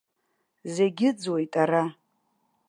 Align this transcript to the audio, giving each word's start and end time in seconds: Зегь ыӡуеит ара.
Зегь 0.75 1.01
ыӡуеит 1.09 1.53
ара. 1.63 1.83